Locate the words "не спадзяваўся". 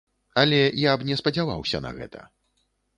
1.11-1.85